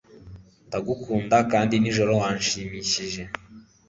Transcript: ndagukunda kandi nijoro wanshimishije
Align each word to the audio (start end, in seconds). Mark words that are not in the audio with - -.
ndagukunda 0.67 1.37
kandi 1.51 1.73
nijoro 1.77 2.11
wanshimishije 2.21 3.21